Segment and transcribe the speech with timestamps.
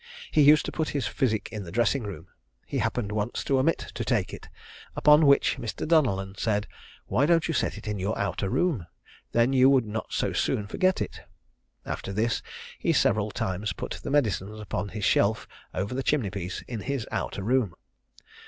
[0.31, 2.25] He used to put his physic in the dressing room.
[2.65, 4.49] He happened once to omit to take it;
[4.95, 5.87] upon which Mr.
[5.87, 6.65] Donellan said,
[7.05, 8.87] "Why don't you set it in your outer room?
[9.31, 11.21] then you would not so soon forget it."
[11.85, 12.41] After this
[12.79, 17.07] he several times put the medicines upon his shelf over the chimney piece in his
[17.11, 17.75] outer room.